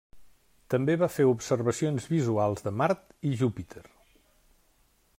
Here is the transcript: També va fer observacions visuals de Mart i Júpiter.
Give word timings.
També 0.73 0.95
va 1.01 1.09
fer 1.17 1.25
observacions 1.33 2.09
visuals 2.13 2.67
de 2.69 2.73
Mart 2.81 3.07
i 3.33 3.37
Júpiter. 3.43 3.89